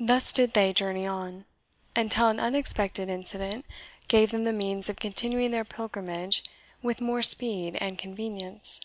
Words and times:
Thus 0.00 0.32
did 0.32 0.54
they 0.54 0.72
journey 0.72 1.06
on, 1.06 1.44
until 1.94 2.28
an 2.28 2.40
unexpected 2.40 3.10
incident 3.10 3.66
gave 4.08 4.30
them 4.30 4.44
the 4.44 4.50
means 4.54 4.88
of 4.88 4.96
continuing 4.98 5.50
their 5.50 5.62
pilgrimage 5.62 6.42
with 6.80 7.02
more 7.02 7.20
speed 7.20 7.76
and 7.78 7.98
convenience. 7.98 8.80